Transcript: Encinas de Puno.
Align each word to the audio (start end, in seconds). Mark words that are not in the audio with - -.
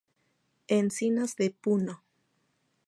Encinas 0.67 1.35
de 1.35 1.51
Puno. 1.51 2.03